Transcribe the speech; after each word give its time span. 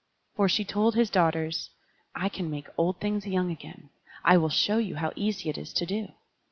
For 0.35 0.49
she 0.49 0.65
told 0.65 0.95
his 0.95 1.11
daughters: 1.11 1.69
"I 2.15 2.27
can 2.27 2.49
make 2.49 2.65
old 2.75 2.99
things 2.99 3.27
young 3.27 3.51
again; 3.51 3.91
I 4.25 4.35
will 4.37 4.49
show 4.49 4.79
you 4.79 4.95
how 4.95 5.13
easy 5.15 5.47
it 5.47 5.59
is 5.59 5.71
to 5.73 5.85
do." 5.85 6.07